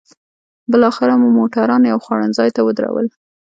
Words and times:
بالاخره 0.71 1.13
مو 1.21 1.27
موټران 1.37 1.81
یو 1.91 1.99
خوړنځای 2.05 2.49
ته 2.55 2.61
ودرول. 2.63 3.07